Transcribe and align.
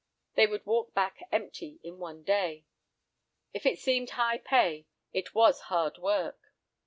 They 0.33 0.47
would 0.47 0.65
walk 0.65 0.95
back 0.95 1.27
"empty" 1.31 1.79
in 1.83 1.99
one 1.99 2.23
day. 2.23 2.65
If 3.53 3.67
it 3.67 3.77
seemed 3.77 4.09
high 4.09 4.39
pay, 4.39 4.87
it 5.13 5.35
was 5.35 5.59
hard 5.69 5.99
work. 5.99 6.39